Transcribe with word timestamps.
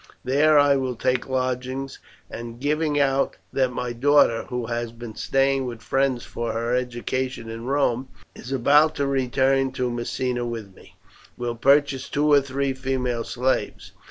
There 0.23 0.57
I 0.57 0.77
will 0.77 0.95
take 0.95 1.29
lodgings, 1.29 1.99
and 2.27 2.59
giving 2.59 2.99
out 2.99 3.35
that 3.53 3.71
my 3.71 3.93
daughter, 3.93 4.45
who 4.49 4.65
has 4.65 4.91
been 4.91 5.13
staying 5.13 5.67
with 5.67 5.83
friends 5.83 6.25
for 6.25 6.53
her 6.53 6.75
education 6.75 7.51
in 7.51 7.65
Rome, 7.65 8.07
is 8.33 8.51
about 8.51 8.95
to 8.95 9.05
return 9.05 9.71
to 9.73 9.91
Messina 9.91 10.43
with 10.43 10.73
me, 10.75 10.95
will 11.37 11.53
purchase 11.53 12.09
two 12.09 12.25
or 12.33 12.41
three 12.41 12.73
female 12.73 13.23
slaves. 13.23 13.91